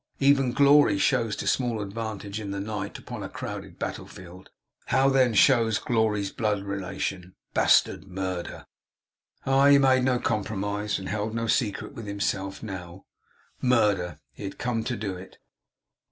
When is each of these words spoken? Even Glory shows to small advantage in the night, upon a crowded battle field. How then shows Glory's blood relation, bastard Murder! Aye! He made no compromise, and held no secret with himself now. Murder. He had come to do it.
Even 0.19 0.51
Glory 0.51 0.97
shows 0.97 1.35
to 1.35 1.45
small 1.45 1.79
advantage 1.79 2.39
in 2.39 2.49
the 2.49 2.59
night, 2.59 2.97
upon 2.97 3.21
a 3.21 3.29
crowded 3.29 3.77
battle 3.77 4.07
field. 4.07 4.49
How 4.87 5.09
then 5.09 5.35
shows 5.35 5.77
Glory's 5.77 6.31
blood 6.31 6.63
relation, 6.63 7.35
bastard 7.53 8.07
Murder! 8.07 8.65
Aye! 9.45 9.73
He 9.73 9.77
made 9.77 10.03
no 10.03 10.17
compromise, 10.17 10.97
and 10.97 11.07
held 11.07 11.35
no 11.35 11.45
secret 11.45 11.93
with 11.93 12.07
himself 12.07 12.63
now. 12.63 13.05
Murder. 13.61 14.17
He 14.33 14.43
had 14.43 14.57
come 14.57 14.83
to 14.85 14.97
do 14.97 15.15
it. 15.17 15.37